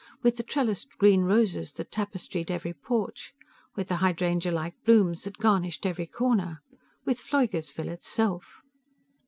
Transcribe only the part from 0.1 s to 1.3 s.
With the trellised green